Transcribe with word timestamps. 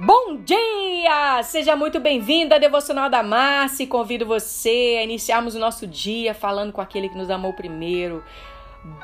Bom 0.00 0.36
dia! 0.44 1.42
Seja 1.42 1.74
muito 1.74 1.98
bem-vindo 1.98 2.54
à 2.54 2.58
Devocional 2.58 3.10
da 3.10 3.20
Márcia. 3.20 3.84
Convido 3.84 4.24
você 4.24 4.96
a 4.96 5.02
iniciarmos 5.02 5.56
o 5.56 5.58
nosso 5.58 5.88
dia 5.88 6.32
falando 6.32 6.72
com 6.72 6.80
aquele 6.80 7.08
que 7.08 7.18
nos 7.18 7.28
amou 7.28 7.52
primeiro. 7.52 8.22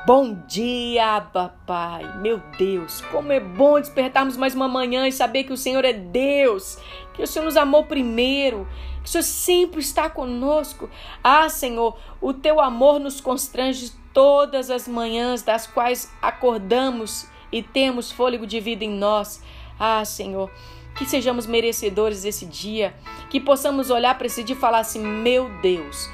Bom 0.07 0.33
dia, 0.47 1.19
papai. 1.33 2.17
Meu 2.19 2.37
Deus, 2.57 3.01
como 3.11 3.33
é 3.33 3.41
bom 3.41 3.77
despertarmos 3.77 4.37
mais 4.37 4.55
uma 4.55 4.69
manhã 4.69 5.05
e 5.05 5.11
saber 5.11 5.43
que 5.43 5.51
o 5.51 5.57
Senhor 5.57 5.83
é 5.83 5.91
Deus, 5.91 6.77
que 7.13 7.21
o 7.21 7.27
Senhor 7.27 7.43
nos 7.43 7.57
amou 7.57 7.83
primeiro, 7.83 8.65
que 9.03 9.09
o 9.09 9.11
Senhor 9.11 9.23
sempre 9.23 9.81
está 9.81 10.09
conosco. 10.09 10.89
Ah, 11.21 11.49
Senhor, 11.49 11.97
o 12.21 12.31
teu 12.33 12.61
amor 12.61 13.01
nos 13.01 13.19
constrange 13.19 13.91
todas 14.13 14.69
as 14.69 14.87
manhãs 14.87 15.41
das 15.41 15.67
quais 15.67 16.09
acordamos 16.21 17.27
e 17.51 17.61
temos 17.61 18.13
fôlego 18.13 18.47
de 18.47 18.61
vida 18.61 18.85
em 18.85 18.91
nós. 18.91 19.43
Ah, 19.77 20.05
Senhor, 20.05 20.49
que 20.95 21.05
sejamos 21.05 21.45
merecedores 21.45 22.23
desse 22.23 22.45
dia, 22.45 22.95
que 23.29 23.39
possamos 23.39 23.89
olhar 23.89 24.17
para 24.17 24.27
esse 24.27 24.43
dia 24.43 24.55
e 24.55 24.59
falar 24.59 24.79
assim: 24.79 25.05
meu 25.05 25.49
Deus, 25.61 26.09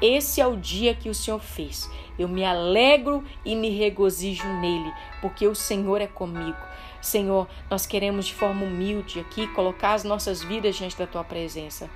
esse 0.00 0.40
é 0.40 0.46
o 0.46 0.56
dia 0.56 0.94
que 0.94 1.08
o 1.08 1.14
Senhor 1.14 1.40
fez. 1.40 1.90
Eu 2.18 2.28
me 2.28 2.44
alegro 2.44 3.22
e 3.44 3.54
me 3.54 3.70
regozijo 3.70 4.46
nele, 4.60 4.92
porque 5.20 5.46
o 5.46 5.54
Senhor 5.54 6.00
é 6.00 6.06
comigo. 6.06 6.56
Senhor, 7.00 7.46
nós 7.70 7.86
queremos 7.86 8.26
de 8.26 8.34
forma 8.34 8.64
humilde 8.64 9.20
aqui 9.20 9.46
colocar 9.48 9.92
as 9.92 10.02
nossas 10.02 10.42
vidas 10.42 10.76
diante 10.76 10.98
da 10.98 11.06
tua 11.06 11.22
presença. 11.22 11.90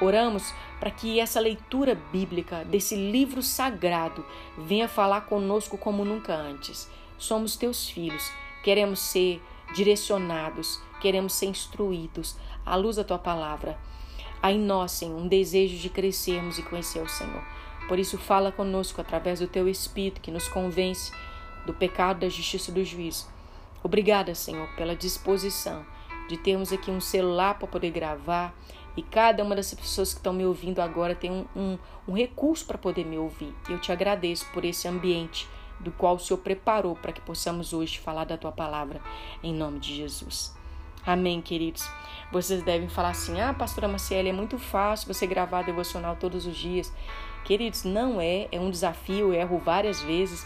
Oramos 0.00 0.52
para 0.80 0.90
que 0.90 1.20
essa 1.20 1.38
leitura 1.38 1.94
bíblica 2.10 2.64
desse 2.64 2.96
livro 2.96 3.42
sagrado 3.42 4.24
venha 4.58 4.88
falar 4.88 5.22
conosco 5.22 5.78
como 5.78 6.04
nunca 6.04 6.34
antes. 6.34 6.90
Somos 7.18 7.56
teus 7.56 7.88
filhos, 7.88 8.32
queremos 8.62 8.98
ser 8.98 9.40
direcionados, 9.74 10.80
queremos 11.00 11.34
ser 11.34 11.46
instruídos 11.46 12.36
à 12.64 12.76
luz 12.76 12.96
da 12.96 13.04
tua 13.04 13.18
palavra. 13.18 13.78
Há 14.42 14.52
em 14.52 14.58
nós, 14.58 14.92
Senhor, 14.92 15.16
um 15.18 15.28
desejo 15.28 15.76
de 15.76 15.88
crescermos 15.88 16.58
e 16.58 16.62
conhecer 16.62 17.00
o 17.00 17.08
Senhor. 17.08 17.42
Por 17.88 17.98
isso, 17.98 18.18
fala 18.18 18.52
conosco 18.52 19.00
através 19.00 19.40
do 19.40 19.46
teu 19.46 19.68
Espírito 19.68 20.20
que 20.20 20.30
nos 20.30 20.48
convence 20.48 21.12
do 21.64 21.72
pecado, 21.72 22.20
da 22.20 22.28
justiça 22.28 22.70
e 22.70 22.74
do 22.74 22.84
juízo. 22.84 23.26
Obrigada, 23.82 24.34
Senhor, 24.34 24.68
pela 24.76 24.96
disposição 24.96 25.84
de 26.28 26.36
termos 26.36 26.72
aqui 26.72 26.90
um 26.90 27.00
celular 27.00 27.58
para 27.58 27.68
poder 27.68 27.90
gravar 27.90 28.54
e 28.96 29.02
cada 29.02 29.44
uma 29.44 29.54
das 29.54 29.72
pessoas 29.74 30.12
que 30.12 30.18
estão 30.18 30.32
me 30.32 30.44
ouvindo 30.44 30.80
agora 30.80 31.14
tem 31.14 31.30
um, 31.30 31.44
um, 31.54 31.78
um 32.08 32.12
recurso 32.14 32.64
para 32.66 32.78
poder 32.78 33.04
me 33.04 33.18
ouvir. 33.18 33.54
Eu 33.68 33.78
te 33.78 33.92
agradeço 33.92 34.46
por 34.52 34.64
esse 34.64 34.88
ambiente 34.88 35.48
do 35.78 35.92
qual 35.92 36.16
o 36.16 36.18
Senhor 36.18 36.38
preparou 36.38 36.96
para 36.96 37.12
que 37.12 37.20
possamos 37.20 37.72
hoje 37.72 37.98
falar 37.98 38.24
da 38.24 38.38
tua 38.38 38.50
palavra, 38.50 39.00
em 39.42 39.52
nome 39.52 39.78
de 39.78 39.94
Jesus. 39.94 40.54
Amém, 41.06 41.40
queridos. 41.40 41.88
Vocês 42.32 42.64
devem 42.64 42.88
falar 42.88 43.10
assim: 43.10 43.40
ah, 43.40 43.54
pastora 43.54 43.86
Maciele, 43.86 44.30
é 44.30 44.32
muito 44.32 44.58
fácil 44.58 45.06
você 45.06 45.24
gravar 45.24 45.62
devocional 45.62 46.16
todos 46.16 46.46
os 46.46 46.56
dias. 46.56 46.92
Queridos, 47.44 47.84
não 47.84 48.20
é, 48.20 48.48
é 48.50 48.58
um 48.58 48.70
desafio, 48.72 49.32
eu 49.32 49.34
erro 49.34 49.58
várias 49.58 50.02
vezes. 50.02 50.44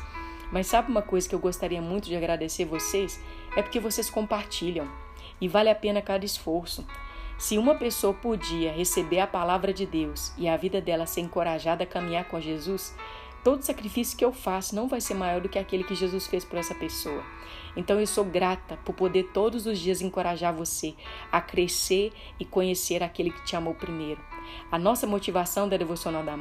Mas 0.52 0.66
sabe 0.66 0.90
uma 0.90 1.00
coisa 1.00 1.26
que 1.26 1.34
eu 1.34 1.38
gostaria 1.38 1.80
muito 1.80 2.06
de 2.06 2.16
agradecer 2.16 2.66
vocês? 2.66 3.18
É 3.56 3.62
porque 3.62 3.80
vocês 3.80 4.10
compartilham 4.10 4.86
e 5.40 5.48
vale 5.48 5.70
a 5.70 5.74
pena 5.74 6.02
cada 6.02 6.26
esforço. 6.26 6.86
Se 7.38 7.56
uma 7.56 7.74
pessoa 7.74 8.12
podia 8.12 8.70
receber 8.70 9.20
a 9.20 9.26
palavra 9.26 9.72
de 9.72 9.86
Deus 9.86 10.34
e 10.36 10.46
a 10.46 10.58
vida 10.58 10.78
dela 10.78 11.06
ser 11.06 11.22
encorajada 11.22 11.84
a 11.84 11.86
caminhar 11.86 12.26
com 12.26 12.38
Jesus, 12.38 12.94
todo 13.44 13.62
sacrifício 13.62 14.16
que 14.16 14.24
eu 14.24 14.32
faço 14.32 14.74
não 14.74 14.88
vai 14.88 15.00
ser 15.00 15.14
maior 15.14 15.40
do 15.40 15.48
que 15.48 15.58
aquele 15.58 15.84
que 15.84 15.94
Jesus 15.94 16.26
fez 16.26 16.44
por 16.44 16.58
essa 16.58 16.74
pessoa. 16.74 17.24
Então 17.76 18.00
eu 18.00 18.06
sou 18.06 18.24
grata 18.24 18.78
por 18.84 18.94
poder 18.94 19.30
todos 19.32 19.66
os 19.66 19.78
dias 19.78 20.00
encorajar 20.00 20.54
você 20.54 20.94
a 21.30 21.40
crescer 21.40 22.12
e 22.38 22.44
conhecer 22.44 23.02
aquele 23.02 23.30
que 23.30 23.44
te 23.44 23.56
amou 23.56 23.74
primeiro. 23.74 24.20
A 24.70 24.78
nossa 24.78 25.06
motivação 25.06 25.68
da 25.68 25.76
Devocional 25.76 26.22
da 26.22 26.36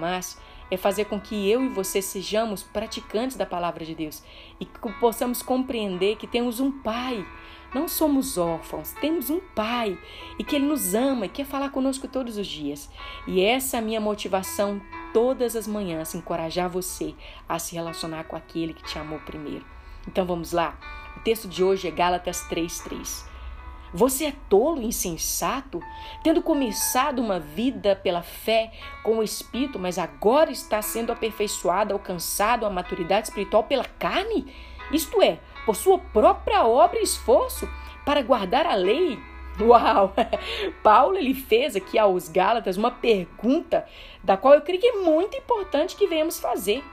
é 0.72 0.78
fazer 0.78 1.06
com 1.06 1.20
que 1.20 1.50
eu 1.50 1.64
e 1.64 1.70
você 1.70 2.02
sejamos 2.02 2.64
praticantes 2.64 3.36
da 3.36 3.46
palavra 3.46 3.84
de 3.84 3.96
Deus 3.96 4.24
e 4.60 4.66
que 4.66 4.80
possamos 5.00 5.42
compreender 5.42 6.16
que 6.16 6.28
temos 6.28 6.60
um 6.60 6.72
Pai. 6.72 7.26
Não 7.74 7.88
somos 7.88 8.38
órfãos, 8.38 8.94
temos 8.94 9.30
um 9.30 9.40
Pai 9.40 9.98
e 10.38 10.44
que 10.44 10.56
Ele 10.56 10.66
nos 10.66 10.94
ama 10.94 11.26
e 11.26 11.30
quer 11.30 11.46
falar 11.46 11.70
conosco 11.70 12.08
todos 12.08 12.38
os 12.38 12.48
dias. 12.48 12.90
E 13.28 13.42
essa 13.42 13.78
é 13.78 13.80
a 13.80 13.84
minha 13.84 14.02
motivação 14.02 14.82
todas 15.14 15.56
as 15.56 15.68
manhãs, 15.68 16.16
encorajar 16.16 16.70
você 16.70 17.16
a 17.48 17.60
se 17.60 17.76
relacionar 17.76 18.26
com 18.26 18.36
aquele 18.36 18.74
que 18.74 18.84
te 18.84 18.98
amou 18.98 19.20
primeiro. 19.20 19.66
Então 20.08 20.26
vamos 20.26 20.52
lá? 20.52 20.78
O 21.18 21.20
texto 21.22 21.48
de 21.48 21.64
hoje 21.64 21.88
é 21.88 21.92
Gálatas 21.92 22.42
3,3. 22.50 23.28
Você 23.92 24.26
é 24.26 24.34
tolo, 24.48 24.82
insensato, 24.82 25.82
tendo 26.24 26.44
começado 26.44 27.20
uma 27.20 27.40
vida 27.40 27.96
pela 27.96 28.22
fé 28.22 28.72
com 29.04 29.18
o 29.18 29.24
Espírito, 29.24 29.80
mas 29.80 29.98
agora 29.98 30.52
está 30.52 30.82
sendo 30.82 31.12
aperfeiçoado, 31.12 31.94
alcançado 31.94 32.66
a 32.66 32.70
maturidade 32.70 33.28
espiritual 33.28 33.64
pela 33.64 33.86
carne? 33.86 34.54
Isto 34.92 35.22
é, 35.22 35.40
por 35.66 35.76
sua 35.76 35.98
própria 35.98 36.66
obra 36.66 37.00
e 37.00 37.04
esforço 37.04 37.68
para 38.06 38.22
guardar 38.22 38.68
a 38.68 38.76
lei? 38.76 39.20
Uau! 39.62 40.14
Paulo 40.82 41.18
ele 41.18 41.34
fez 41.34 41.76
aqui 41.76 41.98
aos 41.98 42.30
Gálatas 42.30 42.78
uma 42.78 42.92
pergunta 42.92 43.86
da 44.24 44.38
qual 44.38 44.54
eu 44.54 44.62
creio 44.62 44.80
que 44.80 44.88
é 44.88 45.02
muito 45.02 45.38
importante 45.38 45.96
que 45.96 46.08
venhamos 46.08 46.40
fazer. 46.40 46.84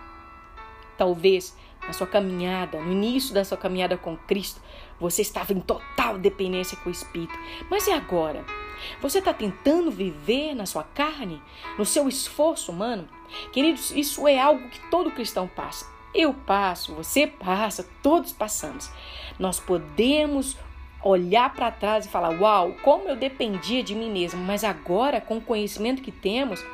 Talvez 0.97 1.57
na 1.87 1.93
sua 1.93 2.07
caminhada, 2.07 2.81
no 2.81 2.93
início 2.93 3.33
da 3.33 3.45
sua 3.45 3.57
caminhada 3.57 3.97
com 3.97 4.17
Cristo, 4.17 4.61
você 4.99 5.23
estava 5.23 5.53
em 5.53 5.61
total 5.61 6.19
dependência 6.19 6.77
com 6.79 6.89
o 6.89 6.93
Espírito. 6.93 7.35
Mas 7.71 7.87
e 7.87 7.93
agora? 7.93 8.45
Você 9.01 9.19
está 9.19 9.33
tentando 9.33 9.91
viver 9.91 10.55
na 10.55 10.67
sua 10.67 10.83
carne, 10.83 11.43
no 11.79 11.85
seu 11.85 12.09
esforço 12.09 12.73
humano? 12.73 13.09
Queridos, 13.53 13.91
isso 13.91 14.27
é 14.27 14.39
algo 14.39 14.69
que 14.69 14.81
todo 14.91 15.11
cristão 15.11 15.49
passa. 15.49 15.87
Eu 16.15 16.33
passo, 16.33 16.95
você 16.95 17.27
passa, 17.27 17.89
todos 18.03 18.33
passamos. 18.33 18.91
Nós 19.39 19.61
podemos 19.61 20.57
olhar 21.07 21.55
para 21.55 21.71
trás 21.71 22.07
e 22.07 22.09
falar: 22.09 22.41
Uau, 22.41 22.75
como 22.83 23.09
eu 23.09 23.17
dependia 23.17 23.83
de 23.83 23.95
mim 23.95 24.11
mesmo, 24.11 24.43
mas 24.43 24.65
agora, 24.65 25.21
com 25.21 25.39
o 25.39 25.41
conhecimento 25.41 26.03
que 26.03 26.13
temos, 26.13 26.65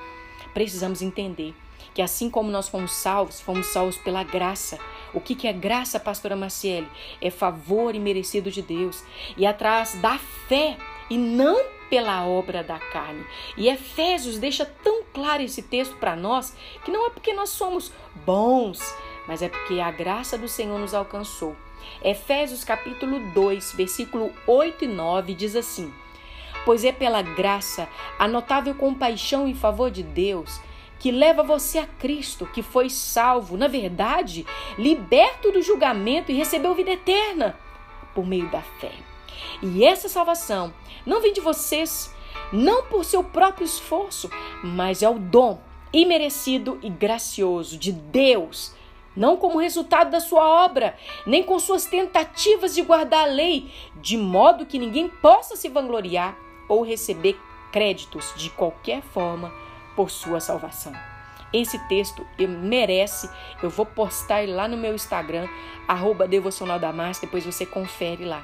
precisamos 0.54 1.02
entender 1.02 1.54
que 1.94 2.02
assim 2.02 2.30
como 2.30 2.50
nós 2.50 2.68
fomos 2.68 2.92
salvos, 2.92 3.40
fomos 3.40 3.66
salvos 3.66 3.96
pela 3.98 4.22
graça. 4.22 4.78
O 5.12 5.20
que, 5.20 5.34
que 5.34 5.46
é 5.46 5.52
graça, 5.52 6.00
pastora 6.00 6.34
Maciele? 6.34 6.88
É 7.20 7.30
favor 7.30 7.94
imerecido 7.94 8.50
de 8.50 8.62
Deus. 8.62 9.04
E 9.36 9.44
atrás 9.44 9.94
da 10.00 10.18
fé 10.48 10.76
e 11.10 11.18
não 11.18 11.62
pela 11.90 12.26
obra 12.26 12.64
da 12.64 12.78
carne. 12.78 13.22
E 13.56 13.68
Efésios 13.68 14.38
deixa 14.38 14.64
tão 14.64 15.02
claro 15.12 15.42
esse 15.42 15.60
texto 15.60 15.94
para 15.96 16.16
nós 16.16 16.56
que 16.82 16.90
não 16.90 17.06
é 17.06 17.10
porque 17.10 17.34
nós 17.34 17.50
somos 17.50 17.92
bons, 18.24 18.80
mas 19.28 19.42
é 19.42 19.48
porque 19.50 19.78
a 19.78 19.90
graça 19.90 20.38
do 20.38 20.48
Senhor 20.48 20.78
nos 20.78 20.94
alcançou. 20.94 21.54
Efésios 22.02 22.64
capítulo 22.64 23.20
2, 23.32 23.72
versículo 23.72 24.32
8 24.46 24.84
e 24.84 24.88
9 24.88 25.34
diz 25.34 25.56
assim: 25.56 25.92
Pois 26.64 26.84
é 26.84 26.92
pela 26.92 27.22
graça, 27.22 27.88
a 28.18 28.26
notável 28.28 28.74
compaixão 28.74 29.46
em 29.46 29.54
favor 29.54 29.90
de 29.90 30.02
Deus, 30.02 30.60
que 30.98 31.10
leva 31.10 31.42
você 31.42 31.78
a 31.78 31.86
Cristo, 31.86 32.46
que 32.46 32.62
foi 32.62 32.88
salvo, 32.88 33.56
na 33.56 33.66
verdade, 33.66 34.46
liberto 34.78 35.50
do 35.50 35.60
julgamento 35.60 36.30
e 36.30 36.36
recebeu 36.36 36.74
vida 36.74 36.92
eterna 36.92 37.58
por 38.14 38.24
meio 38.24 38.48
da 38.50 38.62
fé. 38.62 38.92
E 39.60 39.84
essa 39.84 40.08
salvação 40.08 40.72
não 41.04 41.20
vem 41.20 41.32
de 41.32 41.40
vocês, 41.40 42.14
não 42.52 42.84
por 42.84 43.04
seu 43.04 43.24
próprio 43.24 43.64
esforço, 43.64 44.30
mas 44.62 45.02
é 45.02 45.08
o 45.08 45.18
dom 45.18 45.60
imerecido 45.92 46.78
e 46.82 46.88
gracioso 46.88 47.76
de 47.76 47.92
Deus, 47.92 48.72
não 49.16 49.36
como 49.36 49.58
resultado 49.58 50.10
da 50.10 50.20
sua 50.20 50.64
obra, 50.64 50.96
nem 51.26 51.42
com 51.42 51.58
suas 51.58 51.84
tentativas 51.84 52.74
de 52.74 52.82
guardar 52.82 53.24
a 53.24 53.32
lei, 53.32 53.70
de 53.96 54.16
modo 54.16 54.66
que 54.66 54.78
ninguém 54.78 55.08
possa 55.08 55.56
se 55.56 55.68
vangloriar 55.68 56.36
ou 56.68 56.82
receber 56.82 57.38
créditos 57.70 58.32
de 58.36 58.50
qualquer 58.50 59.02
forma 59.02 59.52
por 59.94 60.10
sua 60.10 60.40
salvação. 60.40 60.92
Esse 61.52 61.78
texto 61.86 62.26
merece, 62.38 63.28
eu 63.62 63.68
vou 63.68 63.84
postar 63.84 64.48
lá 64.48 64.66
no 64.66 64.76
meu 64.76 64.94
Instagram, 64.94 65.46
arroba 65.86 66.26
devocional 66.26 66.80
depois 67.20 67.44
você 67.44 67.66
confere 67.66 68.24
lá. 68.24 68.42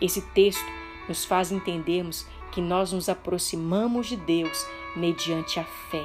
Esse 0.00 0.22
texto 0.22 0.64
nos 1.08 1.24
faz 1.24 1.52
entendermos 1.52 2.26
que 2.50 2.60
nós 2.60 2.92
nos 2.92 3.08
aproximamos 3.08 4.06
de 4.06 4.16
Deus 4.16 4.66
mediante 4.96 5.60
a 5.60 5.64
fé. 5.64 6.04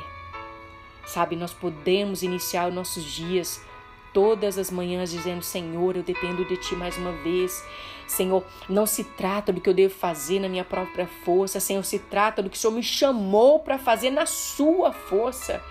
Sabe, 1.06 1.38
nós 1.38 1.54
podemos 1.54 2.24
iniciar 2.24 2.68
os 2.68 2.74
nossos 2.74 3.04
dias 3.04 3.66
todas 4.14 4.58
as 4.58 4.72
manhãs 4.72 5.12
dizendo: 5.12 5.42
Senhor, 5.42 5.96
eu 5.96 6.04
dependo 6.04 6.46
de 6.46 6.58
Ti 6.58 6.76
mais 6.76 6.98
uma 6.98 7.12
vez. 7.12 7.64
Senhor, 8.08 8.44
não 8.70 8.86
se 8.86 9.04
trata 9.04 9.52
do 9.52 9.60
que 9.60 9.70
eu 9.70 9.74
devo 9.74 9.94
fazer 9.94 10.40
na 10.40 10.48
minha 10.48 10.64
própria 10.64 11.08
força, 11.26 11.60
Senhor, 11.60 11.84
se 11.84 12.00
trata 12.00 12.42
do 12.42 12.50
que 12.50 12.56
o 12.58 12.60
Senhor 12.60 12.74
me 12.74 12.82
chamou 12.82 13.60
para 13.60 13.78
fazer 13.78 14.10
na 14.10 14.26
Sua 14.26 14.94
força. 14.94 15.62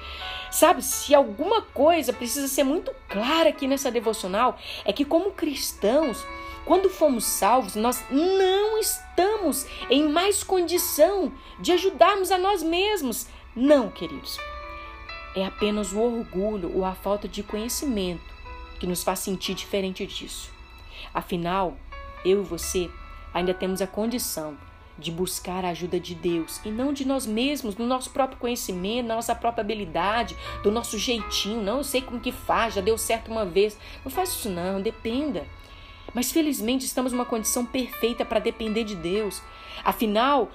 Sabe, 0.50 0.83
se 0.83 1.15
alguma 1.15 1.62
coisa 1.62 2.12
precisa 2.12 2.47
ser 2.47 2.62
muito 2.62 2.94
clara 3.09 3.49
aqui 3.49 3.67
nessa 3.67 3.91
devocional, 3.91 4.59
é 4.85 4.93
que 4.93 5.05
como 5.05 5.33
cristãos, 5.33 6.25
quando 6.65 6.91
fomos 6.91 7.25
salvos, 7.25 7.75
nós 7.75 8.03
não 8.11 8.79
estamos 8.79 9.67
em 9.91 10.09
mais 10.09 10.43
condição 10.43 11.33
de 11.59 11.73
ajudarmos 11.73 12.31
a 12.31 12.38
nós 12.38 12.62
mesmos. 12.62 13.27
Não, 13.55 13.91
queridos. 13.91 14.38
É 15.37 15.44
apenas 15.44 15.93
o 15.93 16.00
orgulho 16.00 16.75
ou 16.75 16.83
a 16.83 16.94
falta 16.94 17.29
de 17.29 17.43
conhecimento 17.43 18.35
que 18.81 18.87
nos 18.87 19.05
faz 19.05 19.19
sentir 19.19 19.53
diferente 19.53 20.06
disso. 20.06 20.50
Afinal, 21.12 21.77
eu 22.25 22.41
e 22.41 22.44
você 22.44 22.91
ainda 23.35 23.53
temos 23.53 23.83
a 23.83 23.87
condição 23.87 24.56
de 24.99 25.11
buscar 25.11 25.62
a 25.62 25.69
ajuda 25.69 26.00
de 26.00 26.15
Deus 26.15 26.59
e 26.65 26.71
não 26.71 26.91
de 26.91 27.06
nós 27.06 27.27
mesmos, 27.27 27.75
do 27.75 27.85
nosso 27.85 28.11
próprio 28.11 28.38
conhecimento, 28.38 29.09
da 29.09 29.15
nossa 29.15 29.35
própria 29.35 29.61
habilidade, 29.61 30.35
do 30.62 30.73
nosso 30.73 30.99
jeitinho. 30.99 31.61
Não, 31.61 31.79
eu 31.79 31.85
sei 31.85 32.00
como 32.00 32.19
que 32.19 32.33
faz, 32.33 32.73
já 32.73 32.81
deu 32.81 32.97
certo 32.97 33.31
uma 33.31 33.44
vez. 33.44 33.79
Não 34.03 34.11
faz 34.11 34.31
isso 34.31 34.49
não, 34.49 34.81
dependa. 34.81 35.47
Mas 36.15 36.33
felizmente 36.33 36.87
estamos 36.87 37.12
numa 37.12 37.27
condição 37.27 37.67
perfeita 37.67 38.25
para 38.25 38.41
depender 38.41 38.85
de 38.85 38.97
Deus. 38.97 39.43
Afinal, 39.85 40.50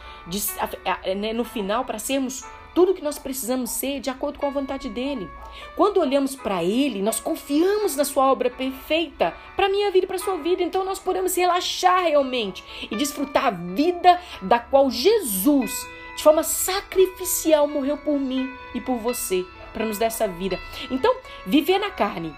né, 1.15 1.33
no 1.33 1.43
final, 1.43 1.85
para 1.85 1.99
sermos 1.99 2.43
tudo 2.73 2.93
que 2.93 3.03
nós 3.03 3.19
precisamos 3.19 3.71
ser 3.71 3.99
de 3.99 4.09
acordo 4.09 4.39
com 4.39 4.47
a 4.47 4.51
vontade 4.51 4.89
dele. 4.89 5.29
Quando 5.75 5.99
olhamos 5.99 6.35
para 6.35 6.63
ele, 6.63 7.01
nós 7.01 7.19
confiamos 7.19 7.95
na 7.95 8.05
sua 8.05 8.31
obra 8.31 8.49
perfeita 8.49 9.35
para 9.55 9.69
minha 9.69 9.91
vida 9.91 10.05
e 10.05 10.07
para 10.07 10.17
sua 10.17 10.37
vida. 10.37 10.63
Então 10.63 10.85
nós 10.85 10.99
podemos 10.99 11.35
relaxar 11.35 12.03
realmente 12.03 12.63
e 12.89 12.95
desfrutar 12.95 13.45
a 13.45 13.51
vida 13.51 14.19
da 14.41 14.59
qual 14.59 14.89
Jesus, 14.89 15.87
de 16.15 16.23
forma 16.23 16.43
sacrificial, 16.43 17.67
morreu 17.67 17.97
por 17.97 18.17
mim 18.19 18.49
e 18.73 18.81
por 18.81 18.97
você, 18.97 19.45
para 19.73 19.85
nos 19.85 19.97
dar 19.97 20.07
essa 20.07 20.27
vida. 20.27 20.59
Então, 20.89 21.15
viver 21.45 21.79
na 21.79 21.91
carne 21.91 22.35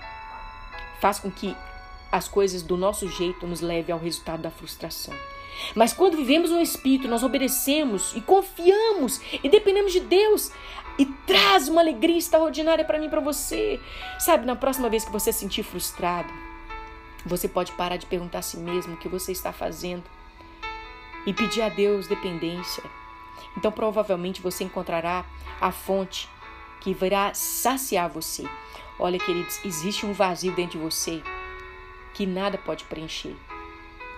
faz 1.00 1.20
com 1.20 1.30
que 1.30 1.56
as 2.12 2.28
coisas 2.28 2.62
do 2.62 2.78
nosso 2.78 3.08
jeito 3.08 3.48
nos 3.48 3.60
leve 3.60 3.92
ao 3.92 4.00
resultado 4.00 4.42
da 4.42 4.52
frustração. 4.52 5.14
Mas 5.76 5.94
quando 5.94 6.18
vivemos 6.18 6.50
no 6.50 6.62
Espírito, 6.62 7.08
nós 7.08 7.24
obedecemos 7.24 8.14
e 8.16 8.22
confiamos 8.22 9.22
e 9.44 9.50
dependemos 9.50 9.92
de 9.92 10.00
Deus 10.00 10.52
e 10.98 11.06
traz 11.06 11.68
uma 11.68 11.82
alegria 11.82 12.18
extraordinária 12.18 12.86
para 12.86 13.00
mim 13.00 13.08
e 13.08 13.10
para 13.10 13.20
você. 13.20 13.80
Sabe, 14.20 14.46
na 14.46 14.56
próxima 14.56 14.90
vez 14.90 15.06
que 15.06 15.12
você 15.12 15.32
se 15.32 15.40
sentir 15.40 15.64
frustrado, 15.64 16.32
você 17.26 17.48
pode 17.48 17.72
parar 17.74 17.98
de 17.98 18.06
perguntar 18.06 18.40
a 18.40 18.44
si 18.44 18.58
mesmo 18.58 18.94
o 18.94 18.98
que 18.98 19.08
você 19.08 19.32
está 19.32 19.52
fazendo 19.52 20.04
e 21.26 21.34
pedir 21.34 21.62
a 21.62 21.70
Deus 21.70 22.08
dependência. 22.08 22.84
Então, 23.58 23.72
provavelmente 23.72 24.42
você 24.42 24.64
encontrará 24.64 25.26
a 25.60 25.72
fonte 25.72 26.30
que 26.82 26.94
virá 26.94 27.34
saciar 27.34 28.10
você. 28.10 28.44
Olha, 29.00 29.18
queridos, 29.18 29.60
existe 29.64 30.06
um 30.06 30.14
vazio 30.14 30.54
dentro 30.54 30.78
de 30.78 30.84
você 30.84 31.24
que 32.14 32.26
nada 32.26 32.58
pode 32.58 32.84
preencher. 32.84 33.36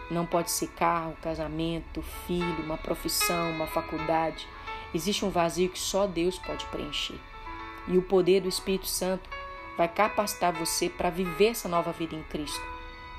Não 0.09 0.25
pode 0.25 0.51
ser 0.51 0.67
carro, 0.67 1.17
casamento, 1.21 2.01
filho, 2.27 2.63
uma 2.63 2.77
profissão, 2.77 3.51
uma 3.51 3.67
faculdade. 3.67 4.47
Existe 4.93 5.25
um 5.25 5.29
vazio 5.29 5.69
que 5.69 5.79
só 5.79 6.05
Deus 6.05 6.37
pode 6.37 6.65
preencher. 6.67 7.19
E 7.87 7.97
o 7.97 8.01
poder 8.01 8.41
do 8.41 8.49
Espírito 8.49 8.87
Santo 8.87 9.29
vai 9.77 9.87
capacitar 9.87 10.53
você 10.53 10.89
para 10.89 11.09
viver 11.09 11.47
essa 11.47 11.67
nova 11.67 11.91
vida 11.91 12.15
em 12.15 12.23
Cristo. 12.23 12.61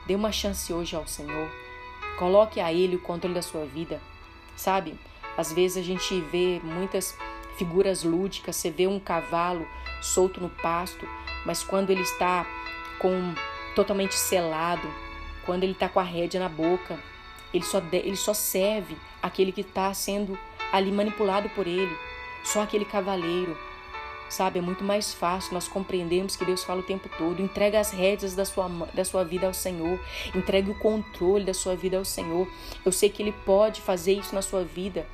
Dê 0.07 0.15
uma 0.15 0.33
chance 0.33 0.73
hoje 0.73 0.95
ao 0.95 1.07
Senhor. 1.07 1.51
Coloque 2.19 2.61
a 2.61 2.73
Ele 2.73 2.97
o 2.97 3.01
controle 3.01 3.35
da 3.35 3.43
sua 3.43 3.67
vida. 3.67 4.01
Sabe, 4.57 4.99
às 5.37 5.53
vezes 5.53 5.77
a 5.77 5.83
gente 5.83 6.21
vê 6.21 6.61
muitas 6.63 7.17
figuras 7.59 8.03
lúdicas, 8.05 8.57
você 8.57 8.71
vê 8.71 8.87
um 8.87 9.01
cavalo 9.01 9.67
solto 10.01 10.41
no 10.41 10.49
pasto, 10.49 11.07
mas 11.45 11.63
quando 11.63 11.91
ele 11.91 12.03
está 12.03 12.47
com 12.99 13.35
totalmente 13.75 14.15
selado, 14.15 14.89
quando 15.47 15.63
ele 15.63 15.73
está 15.73 15.89
com 15.89 16.01
a 16.01 16.03
rédea 16.03 16.41
na 16.41 16.49
boca. 16.49 16.99
Ele 17.55 17.65
só, 17.65 17.81
ele 17.93 18.17
só 18.17 18.35
serve 18.35 18.97
aquele 19.23 19.53
que 19.53 19.63
está 19.63 19.95
sendo 19.95 20.39
ali 20.73 20.93
manipulado 20.93 21.49
por 21.51 21.67
ele. 21.67 21.97
Só 22.45 22.63
aquele 22.63 22.85
cavaleiro. 22.85 23.57
Sabe, 24.29 24.59
é 24.59 24.63
muito 24.63 24.83
mais 24.83 25.15
fácil 25.15 25.55
nós 25.55 25.69
compreendermos 25.69 26.35
que 26.35 26.45
Deus 26.45 26.65
fala 26.65 26.81
o 26.81 26.83
tempo 26.83 27.09
todo. 27.17 27.41
Entrega 27.41 27.79
as 27.79 27.93
rédeas 27.93 28.35
da 28.35 28.45
sua, 28.45 28.69
da 28.93 29.05
sua 29.05 29.25
vida 29.25 29.47
ao 29.47 29.55
Senhor. 29.55 30.01
Entregue 30.35 30.71
o 30.71 30.79
controle 30.79 31.45
da 31.45 31.55
sua 31.55 31.77
vida 31.77 31.97
ao 31.97 32.05
Senhor. 32.05 32.49
Eu 32.85 32.91
sei 32.91 33.09
que 33.09 33.23
Ele 33.23 33.33
pode 33.33 33.81
fazer 33.81 34.15
isso 34.15 34.35
na 34.35 34.43
sua 34.43 34.65
vida. 34.65 35.07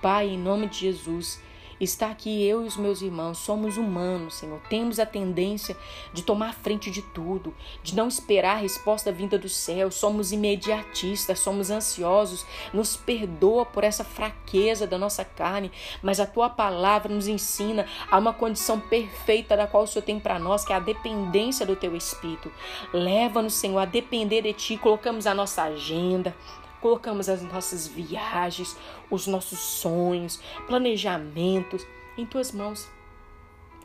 Pai, 0.00 0.28
em 0.28 0.38
nome 0.38 0.68
de 0.68 0.78
Jesus, 0.78 1.40
está 1.80 2.10
aqui 2.10 2.46
eu 2.46 2.62
e 2.62 2.66
os 2.66 2.76
meus 2.76 3.00
irmãos, 3.00 3.38
somos 3.38 3.76
humanos, 3.76 4.34
Senhor. 4.34 4.60
Temos 4.68 4.98
a 5.00 5.06
tendência 5.06 5.76
de 6.12 6.22
tomar 6.22 6.54
frente 6.54 6.90
de 6.90 7.00
tudo, 7.00 7.54
de 7.82 7.96
não 7.96 8.08
esperar 8.08 8.56
a 8.56 8.60
resposta 8.60 9.10
vinda 9.10 9.38
do 9.38 9.48
céu. 9.48 9.90
Somos 9.90 10.30
imediatistas, 10.30 11.38
somos 11.38 11.70
ansiosos. 11.70 12.44
Nos 12.72 12.96
perdoa 12.96 13.64
por 13.64 13.82
essa 13.82 14.04
fraqueza 14.04 14.86
da 14.86 14.98
nossa 14.98 15.24
carne, 15.24 15.72
mas 16.02 16.20
a 16.20 16.26
tua 16.26 16.50
palavra 16.50 17.12
nos 17.12 17.26
ensina 17.26 17.86
a 18.10 18.18
uma 18.18 18.32
condição 18.32 18.78
perfeita 18.78 19.56
da 19.56 19.66
qual 19.66 19.84
o 19.84 19.86
Senhor 19.86 20.04
tem 20.04 20.20
para 20.20 20.38
nós, 20.38 20.64
que 20.64 20.72
é 20.72 20.76
a 20.76 20.80
dependência 20.80 21.64
do 21.64 21.76
teu 21.76 21.96
espírito. 21.96 22.52
Leva-nos, 22.92 23.54
Senhor, 23.54 23.78
a 23.78 23.84
depender 23.84 24.42
de 24.42 24.52
ti. 24.52 24.76
Colocamos 24.76 25.26
a 25.26 25.34
nossa 25.34 25.62
agenda, 25.62 26.34
colocamos 26.80 27.28
as 27.28 27.42
nossas 27.42 27.86
viagens, 27.86 28.76
os 29.10 29.26
nossos 29.26 29.58
sonhos, 29.58 30.40
planejamentos 30.66 31.86
em 32.16 32.26
tuas 32.26 32.52
mãos. 32.52 32.88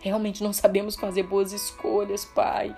Realmente 0.01 0.43
não 0.43 0.53
sabemos 0.53 0.95
fazer 0.95 1.23
boas 1.23 1.51
escolhas, 1.51 2.23
Pai. 2.23 2.75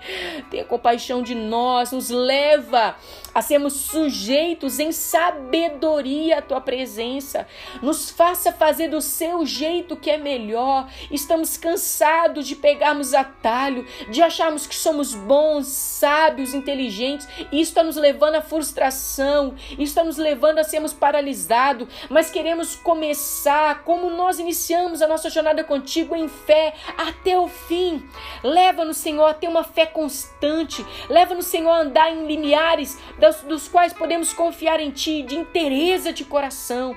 Tenha 0.50 0.64
compaixão 0.64 1.22
de 1.22 1.34
nós, 1.34 1.92
nos 1.92 2.08
leva 2.08 2.96
a 3.34 3.42
sermos 3.42 3.74
sujeitos 3.74 4.78
em 4.78 4.92
sabedoria 4.92 6.38
à 6.38 6.42
tua 6.42 6.60
presença. 6.60 7.46
Nos 7.82 8.10
faça 8.10 8.50
fazer 8.50 8.88
do 8.88 9.02
seu 9.02 9.44
jeito 9.44 9.94
que 9.94 10.10
é 10.10 10.16
melhor. 10.16 10.88
Estamos 11.10 11.58
cansados 11.58 12.46
de 12.46 12.56
pegarmos 12.56 13.12
atalho, 13.12 13.86
de 14.10 14.22
acharmos 14.22 14.66
que 14.66 14.74
somos 14.74 15.14
bons, 15.14 15.66
sábios, 15.66 16.54
inteligentes. 16.54 17.28
Isso 17.52 17.70
está 17.70 17.82
nos 17.82 17.96
levando 17.96 18.36
à 18.36 18.40
frustração, 18.40 19.54
isso 19.72 19.82
está 19.82 20.02
nos 20.02 20.16
levando 20.16 20.60
a 20.60 20.64
sermos 20.64 20.94
paralisados. 20.94 21.88
Mas 22.08 22.30
queremos 22.30 22.74
começar 22.74 23.82
como 23.84 24.08
nós 24.08 24.38
iniciamos 24.38 25.02
a 25.02 25.06
nossa 25.06 25.28
jornada 25.28 25.62
contigo 25.62 26.16
em 26.16 26.26
fé 26.26 26.74
até 27.08 27.38
o 27.38 27.48
fim. 27.48 28.02
Leva-nos, 28.42 28.96
Senhor, 28.96 29.26
a 29.26 29.34
ter 29.34 29.48
uma 29.48 29.64
fé 29.64 29.86
constante. 29.86 30.84
Leva-nos, 31.08 31.46
Senhor, 31.46 31.70
a 31.70 31.80
andar 31.80 32.12
em 32.12 32.26
limiares 32.26 32.98
dos, 33.18 33.36
dos 33.42 33.68
quais 33.68 33.92
podemos 33.92 34.32
confiar 34.32 34.80
em 34.80 34.90
Ti, 34.90 35.22
de 35.22 35.36
interesse 35.36 36.12
de 36.12 36.24
coração. 36.24 36.96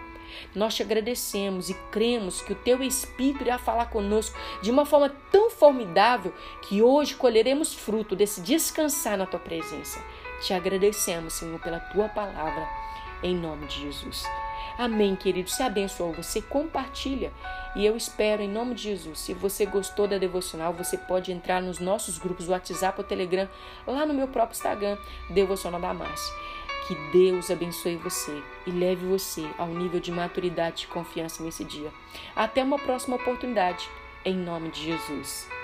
Nós 0.55 0.75
te 0.75 0.83
agradecemos 0.83 1.69
e 1.69 1.73
cremos 1.91 2.41
que 2.41 2.53
o 2.53 2.55
Teu 2.55 2.83
Espírito 2.83 3.43
irá 3.43 3.57
falar 3.57 3.89
conosco 3.89 4.37
de 4.61 4.71
uma 4.71 4.85
forma 4.85 5.13
tão 5.31 5.49
formidável 5.49 6.33
que 6.63 6.81
hoje 6.81 7.15
colheremos 7.15 7.73
fruto 7.73 8.15
desse 8.15 8.41
descansar 8.41 9.17
na 9.17 9.25
Tua 9.25 9.39
presença. 9.39 10.03
Te 10.41 10.53
agradecemos, 10.53 11.33
Senhor, 11.33 11.59
pela 11.59 11.79
Tua 11.79 12.09
palavra, 12.09 12.67
em 13.23 13.35
nome 13.35 13.67
de 13.67 13.81
Jesus. 13.81 14.25
Amém, 14.77 15.15
querido. 15.15 15.49
Se 15.49 15.61
abençoou 15.63 16.13
você, 16.13 16.41
compartilha. 16.41 17.31
E 17.75 17.85
eu 17.85 17.95
espero, 17.95 18.41
em 18.41 18.49
nome 18.49 18.75
de 18.75 18.83
Jesus, 18.83 19.19
se 19.19 19.33
você 19.33 19.65
gostou 19.65 20.07
da 20.07 20.17
devocional, 20.17 20.73
você 20.73 20.97
pode 20.97 21.31
entrar 21.31 21.61
nos 21.61 21.79
nossos 21.79 22.17
grupos 22.17 22.49
WhatsApp 22.49 22.99
ou 22.99 23.03
Telegram, 23.05 23.47
lá 23.87 24.05
no 24.05 24.13
meu 24.13 24.27
próprio 24.27 24.55
Instagram, 24.55 24.97
Devocional 25.29 25.79
da 25.79 25.93
Márcia. 25.93 26.33
Que 26.87 26.95
Deus 27.13 27.49
abençoe 27.49 27.95
você 27.95 28.41
e 28.65 28.71
leve 28.71 29.05
você 29.05 29.47
ao 29.57 29.67
nível 29.67 29.99
de 29.99 30.11
maturidade 30.11 30.83
e 30.83 30.87
confiança 30.87 31.43
nesse 31.43 31.63
dia. 31.63 31.91
Até 32.35 32.63
uma 32.63 32.79
próxima 32.79 33.15
oportunidade, 33.15 33.87
em 34.25 34.35
nome 34.35 34.69
de 34.69 34.83
Jesus. 34.83 35.60